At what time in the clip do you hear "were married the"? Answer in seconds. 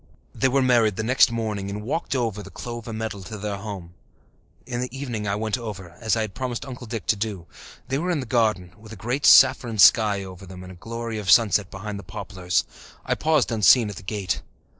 0.47-1.03